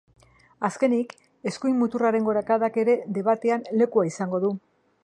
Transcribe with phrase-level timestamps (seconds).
[0.69, 1.13] Azkenik,
[1.51, 4.53] eskuin muturraren gorakadak ere debatean lekua izango du.